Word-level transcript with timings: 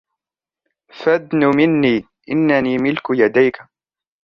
فادنُ 0.91 1.39
منّي.. 1.55 2.05
إنّني 2.29 2.77
ملك 2.77 3.03
يديك. 3.09 3.57